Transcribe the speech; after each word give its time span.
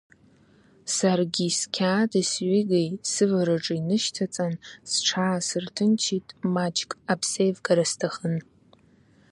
Саргьы 0.95 1.47
сқьаади 1.57 2.23
сҩыгеи 2.31 2.89
сывараҿы 3.11 3.75
инышьҭаҵан, 3.79 4.53
сҽаасырҭынчит, 4.91 6.27
маҷк 6.53 6.91
аԥсеивгара 7.11 7.85
сҭахын. 7.91 8.35